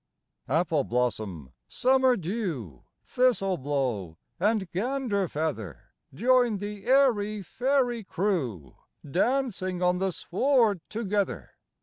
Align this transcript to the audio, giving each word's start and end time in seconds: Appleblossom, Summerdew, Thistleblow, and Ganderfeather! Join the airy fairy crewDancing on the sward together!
Appleblossom, 0.49 1.51
Summerdew, 1.69 2.81
Thistleblow, 3.05 4.17
and 4.39 4.71
Ganderfeather! 4.71 5.77
Join 6.11 6.57
the 6.57 6.85
airy 6.85 7.43
fairy 7.43 8.03
crewDancing 8.03 9.83
on 9.87 9.99
the 9.99 10.09
sward 10.09 10.81
together! 10.89 11.51